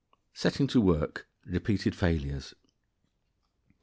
[0.35, 2.55] ]_Setting to Work: Repeated Failures.